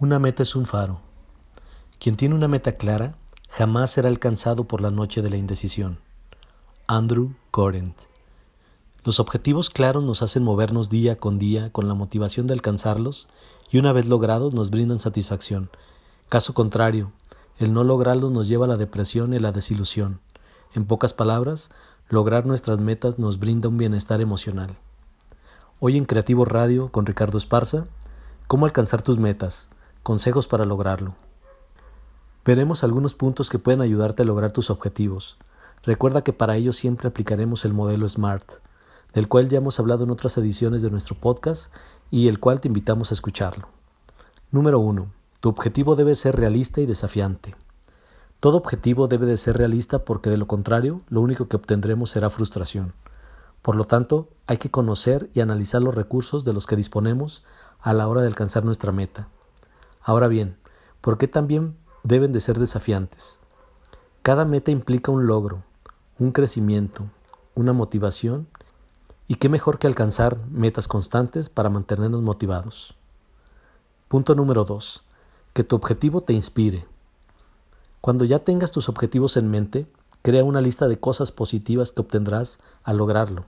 Una 0.00 0.18
meta 0.18 0.42
es 0.42 0.56
un 0.56 0.64
faro. 0.64 1.02
Quien 1.98 2.16
tiene 2.16 2.34
una 2.34 2.48
meta 2.48 2.72
clara 2.72 3.16
jamás 3.50 3.90
será 3.90 4.08
alcanzado 4.08 4.64
por 4.64 4.80
la 4.80 4.90
noche 4.90 5.20
de 5.20 5.28
la 5.28 5.36
indecisión. 5.36 5.98
Andrew 6.86 7.34
Corrent. 7.50 7.94
Los 9.04 9.20
objetivos 9.20 9.68
claros 9.68 10.02
nos 10.02 10.22
hacen 10.22 10.42
movernos 10.42 10.88
día 10.88 11.18
con 11.18 11.38
día 11.38 11.70
con 11.70 11.86
la 11.86 11.92
motivación 11.92 12.46
de 12.46 12.54
alcanzarlos 12.54 13.28
y 13.70 13.76
una 13.76 13.92
vez 13.92 14.06
logrados 14.06 14.54
nos 14.54 14.70
brindan 14.70 15.00
satisfacción. 15.00 15.68
Caso 16.30 16.54
contrario, 16.54 17.12
el 17.58 17.74
no 17.74 17.84
lograrlos 17.84 18.32
nos 18.32 18.48
lleva 18.48 18.64
a 18.64 18.68
la 18.68 18.78
depresión 18.78 19.34
y 19.34 19.38
la 19.38 19.52
desilusión. 19.52 20.20
En 20.74 20.86
pocas 20.86 21.12
palabras, 21.12 21.68
lograr 22.08 22.46
nuestras 22.46 22.80
metas 22.80 23.18
nos 23.18 23.38
brinda 23.38 23.68
un 23.68 23.76
bienestar 23.76 24.22
emocional. 24.22 24.78
Hoy 25.78 25.98
en 25.98 26.06
Creativo 26.06 26.46
Radio 26.46 26.90
con 26.90 27.04
Ricardo 27.04 27.36
Esparza, 27.36 27.84
¿cómo 28.46 28.64
alcanzar 28.64 29.02
tus 29.02 29.18
metas? 29.18 29.68
Consejos 30.02 30.48
para 30.48 30.64
lograrlo. 30.64 31.14
Veremos 32.42 32.84
algunos 32.84 33.14
puntos 33.14 33.50
que 33.50 33.58
pueden 33.58 33.82
ayudarte 33.82 34.22
a 34.22 34.26
lograr 34.26 34.50
tus 34.50 34.70
objetivos. 34.70 35.36
Recuerda 35.82 36.24
que 36.24 36.32
para 36.32 36.56
ello 36.56 36.72
siempre 36.72 37.06
aplicaremos 37.06 37.66
el 37.66 37.74
modelo 37.74 38.08
SMART, 38.08 38.62
del 39.12 39.28
cual 39.28 39.50
ya 39.50 39.58
hemos 39.58 39.78
hablado 39.78 40.04
en 40.04 40.10
otras 40.10 40.38
ediciones 40.38 40.80
de 40.80 40.90
nuestro 40.90 41.16
podcast 41.16 41.70
y 42.10 42.28
el 42.28 42.40
cual 42.40 42.62
te 42.62 42.68
invitamos 42.68 43.10
a 43.10 43.14
escucharlo. 43.14 43.68
Número 44.50 44.78
1. 44.78 45.12
Tu 45.40 45.48
objetivo 45.50 45.96
debe 45.96 46.14
ser 46.14 46.34
realista 46.34 46.80
y 46.80 46.86
desafiante. 46.86 47.54
Todo 48.40 48.56
objetivo 48.56 49.06
debe 49.06 49.26
de 49.26 49.36
ser 49.36 49.58
realista 49.58 50.06
porque 50.06 50.30
de 50.30 50.38
lo 50.38 50.46
contrario 50.46 51.02
lo 51.10 51.20
único 51.20 51.46
que 51.46 51.56
obtendremos 51.56 52.08
será 52.08 52.30
frustración. 52.30 52.94
Por 53.60 53.76
lo 53.76 53.86
tanto, 53.86 54.30
hay 54.46 54.56
que 54.56 54.70
conocer 54.70 55.28
y 55.34 55.40
analizar 55.40 55.82
los 55.82 55.94
recursos 55.94 56.42
de 56.42 56.54
los 56.54 56.66
que 56.66 56.76
disponemos 56.76 57.44
a 57.80 57.92
la 57.92 58.08
hora 58.08 58.22
de 58.22 58.28
alcanzar 58.28 58.64
nuestra 58.64 58.92
meta. 58.92 59.28
Ahora 60.02 60.28
bien, 60.28 60.56
¿por 61.00 61.18
qué 61.18 61.28
también 61.28 61.76
deben 62.02 62.32
de 62.32 62.40
ser 62.40 62.58
desafiantes? 62.58 63.38
Cada 64.22 64.44
meta 64.44 64.70
implica 64.70 65.12
un 65.12 65.26
logro, 65.26 65.62
un 66.18 66.32
crecimiento, 66.32 67.04
una 67.54 67.72
motivación 67.72 68.48
y 69.28 69.36
qué 69.36 69.48
mejor 69.48 69.78
que 69.78 69.86
alcanzar 69.86 70.38
metas 70.50 70.88
constantes 70.88 71.48
para 71.48 71.70
mantenernos 71.70 72.22
motivados. 72.22 72.96
Punto 74.08 74.34
número 74.34 74.64
2. 74.64 75.04
Que 75.52 75.64
tu 75.64 75.76
objetivo 75.76 76.22
te 76.22 76.32
inspire. 76.32 76.86
Cuando 78.00 78.24
ya 78.24 78.40
tengas 78.40 78.72
tus 78.72 78.88
objetivos 78.88 79.36
en 79.36 79.50
mente, 79.50 79.86
crea 80.22 80.44
una 80.44 80.60
lista 80.60 80.88
de 80.88 80.98
cosas 80.98 81.32
positivas 81.32 81.92
que 81.92 82.00
obtendrás 82.00 82.58
al 82.82 82.96
lograrlo. 82.96 83.44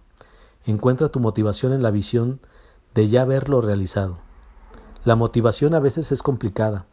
Encuentra 0.66 1.08
tu 1.08 1.20
motivación 1.20 1.72
en 1.72 1.82
la 1.82 1.90
visión 1.90 2.40
de 2.94 3.08
ya 3.08 3.22
haberlo 3.22 3.60
realizado. 3.60 4.18
La 5.04 5.16
motivación 5.16 5.74
a 5.74 5.80
veces 5.80 6.12
es 6.12 6.22
complicada, 6.22 6.86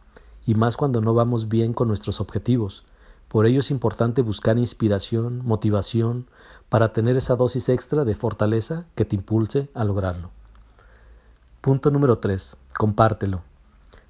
y 0.44 0.56
más 0.56 0.76
cuando 0.76 1.00
no 1.00 1.14
vamos 1.14 1.48
bien 1.48 1.72
con 1.72 1.86
nuestros 1.86 2.20
objetivos. 2.20 2.84
Por 3.28 3.46
ello 3.46 3.60
es 3.60 3.70
importante 3.70 4.20
buscar 4.22 4.58
inspiración, 4.58 5.42
motivación, 5.44 6.26
para 6.68 6.92
tener 6.92 7.16
esa 7.16 7.36
dosis 7.36 7.68
extra 7.68 8.04
de 8.04 8.16
fortaleza 8.16 8.84
que 8.96 9.04
te 9.04 9.14
impulse 9.14 9.68
a 9.74 9.84
lograrlo. 9.84 10.32
Punto 11.60 11.92
número 11.92 12.18
3. 12.18 12.56
Compártelo. 12.76 13.42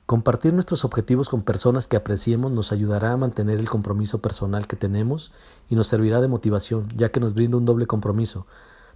Compartir 0.06 0.54
nuestros 0.54 0.86
objetivos 0.86 1.28
con 1.28 1.42
personas 1.42 1.86
que 1.86 1.98
apreciemos 1.98 2.50
nos 2.52 2.72
ayudará 2.72 3.12
a 3.12 3.18
mantener 3.18 3.60
el 3.60 3.68
compromiso 3.68 4.22
personal 4.22 4.66
que 4.66 4.76
tenemos 4.76 5.30
y 5.68 5.74
nos 5.74 5.88
servirá 5.88 6.22
de 6.22 6.28
motivación, 6.28 6.88
ya 6.96 7.10
que 7.10 7.20
nos 7.20 7.34
brinda 7.34 7.58
un 7.58 7.66
doble 7.66 7.86
compromiso, 7.86 8.46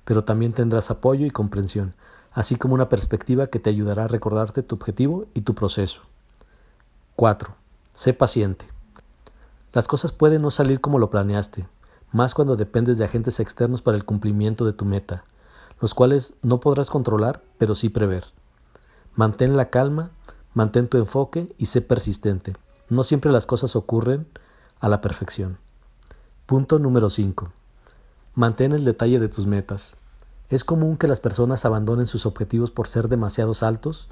pero 0.07 0.25
también 0.25 0.55
tendrás 0.55 0.91
apoyo 0.91 1.27
y 1.27 1.31
comprensión 1.31 1.95
así 2.35 2.57
como 2.57 2.75
una 2.75 2.89
perspectiva 2.89 3.47
que 3.47 3.61
te 3.61 3.71
ayudará 3.71 4.05
a 4.05 4.09
recordarte 4.09 4.63
tu 4.63 4.75
objetivo 4.75 5.27
y 5.35 5.43
tu 5.43 5.55
proceso. 5.55 6.03
4. 7.17 7.55
Sé 7.95 8.13
paciente. 8.13 8.67
Las 9.73 9.89
cosas 9.89 10.13
pueden 10.13 10.43
no 10.43 10.51
salir 10.51 10.81
como 10.81 10.99
lo 10.99 11.11
planeaste, 11.11 11.67
más 12.13 12.35
cuando 12.35 12.57
dependes 12.57 12.99
de 12.99 13.05
agentes 13.05 13.41
externos 13.41 13.83
para 13.83 13.97
el 13.97 14.05
cumplimiento 14.05 14.65
de 14.65 14.73
tu 14.73 14.85
meta, 14.85 15.25
los 15.81 15.95
cuales 15.95 16.35
no 16.43 16.61
podrás 16.61 16.91
controlar, 16.91 17.43
pero 17.59 17.75
sí 17.75 17.89
prever. 17.89 18.25
Mantén 19.15 19.57
la 19.57 19.71
calma, 19.71 20.11
mantén 20.55 20.89
tu 20.89 20.99
enfoque 20.99 21.55
y 21.57 21.67
sé 21.67 21.81
persistente. 21.81 22.55
No 22.89 23.05
siempre 23.05 23.33
las 23.33 23.47
cosas 23.47 23.77
ocurren 23.77 24.27
a 24.81 24.89
la 24.89 25.01
perfección. 25.01 25.59
Punto 26.47 26.79
número 26.79 27.11
5. 27.11 27.51
Mantén 28.35 28.73
el 28.73 28.85
detalle 28.85 29.21
de 29.21 29.29
tus 29.29 29.47
metas. 29.47 29.97
Es 30.51 30.65
común 30.65 30.97
que 30.97 31.09
las 31.09 31.21
personas 31.21 31.65
abandonen 31.65 32.07
sus 32.07 32.27
objetivos 32.27 32.71
por 32.71 32.87
ser 32.87 33.09
demasiados 33.09 33.63
altos, 33.63 34.09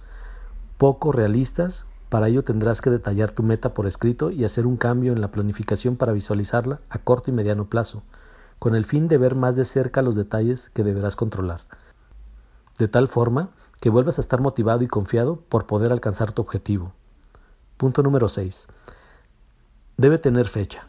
poco 0.78 1.12
realistas, 1.12 1.86
para 2.08 2.28
ello 2.28 2.44
tendrás 2.44 2.80
que 2.80 2.90
detallar 2.90 3.30
tu 3.30 3.42
meta 3.42 3.74
por 3.74 3.86
escrito 3.86 4.30
y 4.30 4.44
hacer 4.44 4.66
un 4.66 4.76
cambio 4.76 5.12
en 5.12 5.20
la 5.20 5.30
planificación 5.30 5.96
para 5.96 6.12
visualizarla 6.12 6.80
a 6.90 6.98
corto 6.98 7.30
y 7.30 7.34
mediano 7.34 7.68
plazo, 7.68 8.02
con 8.58 8.74
el 8.74 8.84
fin 8.84 9.08
de 9.08 9.18
ver 9.18 9.34
más 9.34 9.56
de 9.56 9.64
cerca 9.64 10.02
los 10.02 10.14
detalles 10.14 10.70
que 10.70 10.84
deberás 10.84 11.16
controlar. 11.16 11.62
De 12.78 12.88
tal 12.88 13.08
forma 13.08 13.50
que 13.80 13.90
vuelvas 13.90 14.18
a 14.18 14.20
estar 14.20 14.40
motivado 14.40 14.82
y 14.82 14.88
confiado 14.88 15.36
por 15.48 15.66
poder 15.66 15.92
alcanzar 15.92 16.32
tu 16.32 16.42
objetivo. 16.42 16.92
Punto 17.76 18.02
número 18.02 18.28
6. 18.28 18.68
Debe 19.96 20.18
tener 20.18 20.48
fecha. 20.48 20.86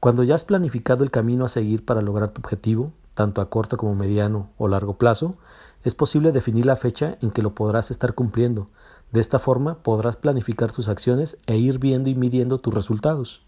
Cuando 0.00 0.22
ya 0.22 0.34
has 0.34 0.44
planificado 0.44 1.04
el 1.04 1.10
camino 1.10 1.44
a 1.44 1.48
seguir 1.48 1.84
para 1.84 2.02
lograr 2.02 2.30
tu 2.30 2.40
objetivo, 2.40 2.92
tanto 3.14 3.40
a 3.40 3.50
corto 3.50 3.76
como 3.76 3.94
mediano 3.94 4.50
o 4.58 4.68
largo 4.68 4.98
plazo, 4.98 5.36
es 5.84 5.94
posible 5.94 6.32
definir 6.32 6.66
la 6.66 6.76
fecha 6.76 7.18
en 7.20 7.30
que 7.30 7.42
lo 7.42 7.54
podrás 7.54 7.90
estar 7.90 8.14
cumpliendo. 8.14 8.68
De 9.10 9.20
esta 9.20 9.38
forma 9.38 9.82
podrás 9.82 10.16
planificar 10.16 10.72
tus 10.72 10.88
acciones 10.88 11.38
e 11.46 11.56
ir 11.56 11.78
viendo 11.78 12.08
y 12.08 12.14
midiendo 12.14 12.58
tus 12.58 12.72
resultados. 12.72 13.42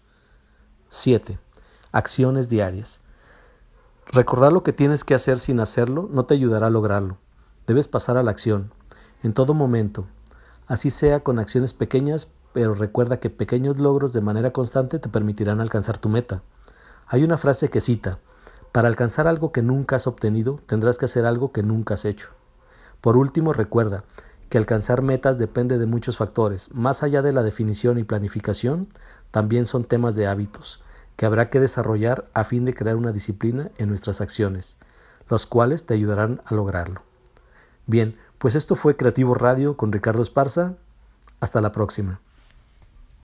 7. 0.89 1.39
Acciones 1.93 2.49
diarias. 2.49 3.01
Recordar 4.07 4.53
lo 4.53 4.63
que 4.63 4.73
tienes 4.73 5.05
que 5.05 5.15
hacer 5.15 5.39
sin 5.39 5.61
hacerlo 5.61 6.09
no 6.13 6.27
te 6.27 6.35
ayudará 6.35 6.67
a 6.67 6.71
lograrlo. 6.71 7.19
Debes 7.67 7.89
pasar 7.89 8.17
a 8.17 8.23
la 8.23 8.31
acción, 8.31 8.73
en 9.23 9.33
todo 9.33 9.55
momento, 9.55 10.07
así 10.67 10.91
sea 10.91 11.21
con 11.21 11.39
acciones 11.39 11.73
pequeñas, 11.73 12.29
pero 12.53 12.75
recuerda 12.75 13.21
que 13.21 13.31
pequeños 13.31 13.79
logros 13.79 14.13
de 14.13 14.21
manera 14.21 14.53
constante 14.53 14.99
te 14.99 15.09
permitirán 15.09 15.61
alcanzar 15.61 15.97
tu 15.97 16.11
meta. 16.11 16.43
Hay 17.07 17.25
una 17.25 17.39
frase 17.39 17.71
que 17.71 17.81
cita, 17.81 18.19
para 18.75 18.89
alcanzar 18.89 19.29
algo 19.29 19.53
que 19.53 19.62
nunca 19.62 19.95
has 19.95 20.09
obtenido, 20.09 20.59
tendrás 20.67 20.99
que 20.99 21.05
hacer 21.05 21.27
algo 21.27 21.53
que 21.53 21.62
nunca 21.62 21.95
has 21.95 22.05
hecho. 22.05 22.31
Por 23.01 23.17
último, 23.17 23.53
recuerda 23.53 24.03
que 24.49 24.59
alcanzar 24.59 25.01
metas 25.01 25.39
depende 25.39 25.79
de 25.79 25.87
muchos 25.87 26.17
factores. 26.17 26.75
Más 26.75 27.05
allá 27.05 27.23
de 27.23 27.33
la 27.33 27.45
definición 27.45 28.01
y 28.01 28.03
planificación, 28.03 28.89
también 29.31 29.67
son 29.67 29.84
temas 29.84 30.17
de 30.17 30.27
hábitos 30.27 30.83
que 31.15 31.25
habrá 31.25 31.51
que 31.51 31.61
desarrollar 31.61 32.29
a 32.34 32.43
fin 32.43 32.65
de 32.65 32.75
crear 32.75 32.97
una 32.97 33.13
disciplina 33.13 33.71
en 33.79 33.91
nuestras 33.91 34.21
acciones, 34.21 34.77
los 35.29 35.47
cuales 35.47 35.87
te 35.87 35.95
ayudarán 35.95 36.43
a 36.45 36.57
lograrlo. 36.57 37.03
Bien, 37.87 38.19
pues 38.39 38.57
esto 38.57 38.75
fue 38.75 38.97
Creativo 38.97 39.34
Radio 39.34 39.77
con 39.77 39.93
Ricardo 39.93 40.21
Esparza. 40.21 40.75
Hasta 41.39 41.61
la 41.61 41.71
próxima. 41.71 42.21